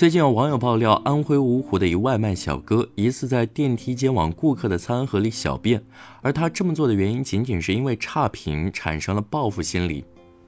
[0.00, 5.84] 最近有网友爆料，安徽芜湖的一外卖小哥疑似在电梯间往顾客的餐盒里小便，
[6.22, 10.06] 而他这么做的原因仅仅是因为差评，产生了报复心理。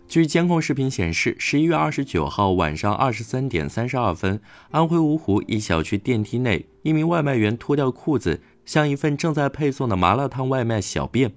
[0.08, 11.30] 据监控视频显示，十一月二十九号晚上二十三点三十二分，安徽芜湖一小区电梯内，一名外卖员脱掉裤子，向一份正在配送的麻辣烫外卖小便。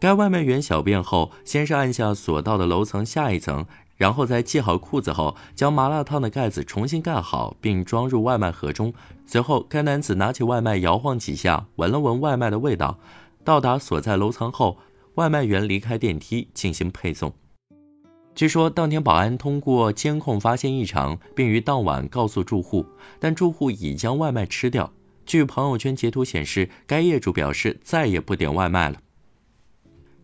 [0.00, 3.66] 该外卖员小便后，先是按下所到的楼层下一层。
[4.02, 8.92] 然后在系好裤子后，将麻辣烫的盖子重新盖好，并装入外卖盒中。
[9.26, 12.98] 随后，该男子拿起外卖摇晃几下，闻了闻外卖的味道。
[13.44, 14.76] 到达所在楼层后，
[15.14, 17.32] 外卖员离开电梯进行配送。
[18.34, 22.84] 据说当天保安通过监控发现异常，并于当晚告诉住户，
[23.20, 24.92] 但住户已将外卖吃掉。
[25.24, 28.98] 据朋友圈截图显示，该业主表示再也不点外卖了。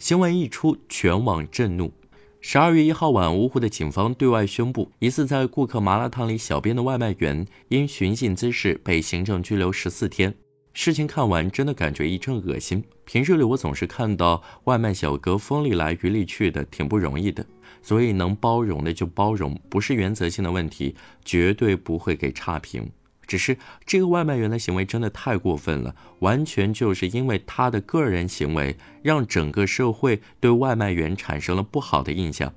[0.01, 1.93] 新闻一出，全网震怒。
[2.41, 10.33] 十二月一号晚，芜湖的警方对外宣布，疑似在顾客麻辣烫里小便的外卖员因寻衅滋事被行政拘留十四天。
[10.73, 12.85] 事情看完，真的感觉一阵恶心。
[13.05, 17.45] 平日里我总是看到外卖小哥风里来雨里去的，挺不容易的，
[17.83, 22.89] 所以能包容的就包容，不是原则性的问题，绝对不会给差评。
[23.29, 32.53] 只是这个外卖员的行为真的太过分了，完全就是因为他的个人行为，让整个社会对外卖员产生了不好的印象。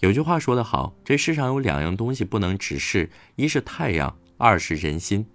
[0.00, 5.26] 有句话说得好，这世上有两样东西不能直视，一是太阳，二是人心。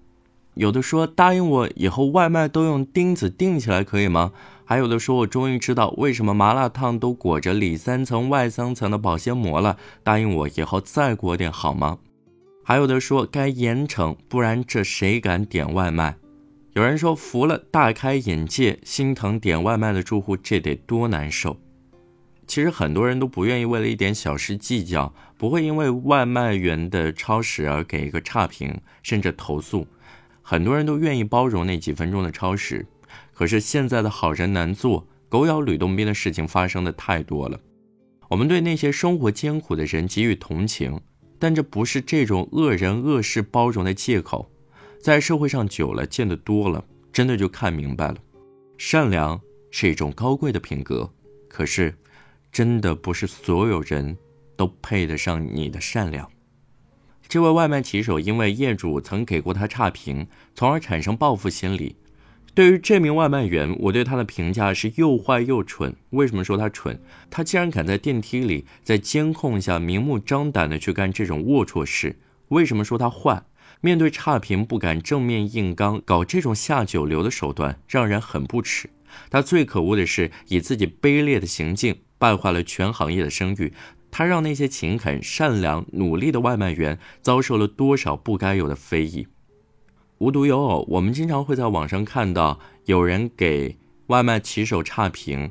[0.56, 4.34] 有的说答应我以后外卖都用钉子钉起来可以吗？
[4.66, 12.00] 还有的说我终于知道为什么麻辣烫都裹着里三层外三层的保鲜膜了，答应我以后再裹点好吗？
[12.70, 16.16] 还有的说该严惩，不然这谁敢点外卖？
[16.74, 21.58] 有人说服了，大开眼界，心疼点外卖的住户，这得多难受。
[22.46, 29.88] 其实很多人都不愿意为了一点小事计较，不会因为外卖员的超时而给一个差评，甚至投诉。
[30.44, 32.86] 很多人都愿意包容那几分钟的超时，
[33.34, 37.60] 可是现在的好人难做，狗咬吕洞宾的事情发生的太多了。
[38.30, 41.02] 我们对那些生活艰苦的人给予同情。
[41.40, 44.52] 但这不是这种恶人恶事包容的借口，
[45.02, 48.18] 在社会上久了，见得多了，真的就看明白了。
[48.78, 49.40] 善良
[49.72, 51.10] 是一种高贵的品格，
[51.48, 51.98] 可是，
[52.52, 54.18] 真的不是所有人
[54.56, 56.30] 都配得上你的善良。
[57.28, 61.96] 这位外卖骑手因为业主曾给过他差评，从而产生报复心理。
[62.54, 65.96] 对于这名外卖员，我对他的评价是又坏又蠢。
[66.10, 67.00] 为什么说他蠢？
[67.30, 72.18] 他竟然敢在电梯里，在监控下明目张胆的去干这种龌龊事。
[72.50, 73.44] 为什么说他坏？
[73.82, 78.90] 面对差评不敢正面硬刚，搞这种下九流的手段，让人很不耻。
[79.30, 83.72] 他最可恶的是以自己卑劣的行径败坏了全行业的声誉。
[84.12, 89.28] 他让那些勤恳、善良、努力的外卖员遭受了多少不该有的非议？
[90.20, 95.50] 无独有偶，我们经常会在网上看到有人给外卖骑手差评，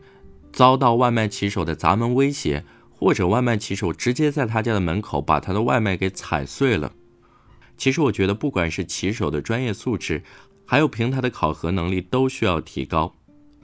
[0.52, 6.92] 遭到外卖骑手的砸门威胁，或者外卖骑手直接在他家的门口把他的外卖给踩碎了。
[7.78, 10.22] 其实我觉得，不管是骑手的专业素质，
[10.66, 13.14] 还有平台的考核能力，都需要提高，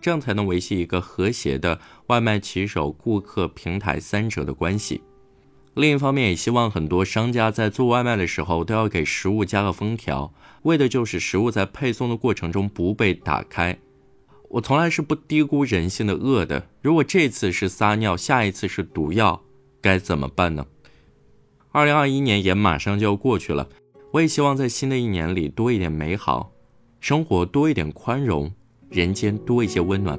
[0.00, 5.02] 这样才能维系一个和谐的外卖骑手、顾客、平台三者的关系。
[5.74, 13.76] 另一方面，也希望很多商家在做外卖的时候都要给食物加个封条，为的就是食物在配送的过程中不被打开。
[14.50, 16.68] 我从来是不低估人性的恶的。
[16.80, 19.42] 如果这次是撒尿，下一次是毒药，
[19.80, 20.64] 该怎么办呢？
[21.72, 23.68] 二零二一年也马上就要过去了，
[24.12, 26.52] 我也希望在新的一年里多一点美好，
[27.00, 28.52] 生活多一点宽容，
[28.90, 30.16] 人间多一些温暖。